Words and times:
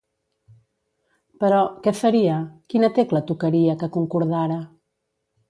Però, 1.43 1.59
què 1.83 1.93
faria? 1.99 2.39
Quina 2.75 2.91
tecla 2.97 3.23
tocaria 3.33 3.77
que 3.85 3.93
concordara? 4.01 4.59